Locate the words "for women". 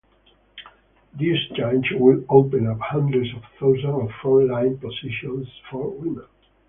5.69-6.25